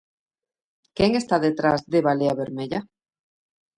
Quen 0.97 1.11
está 1.21 1.35
detrás 1.47 1.79
de 1.91 1.99
Balea 2.07 2.37
Vermella? 2.41 2.79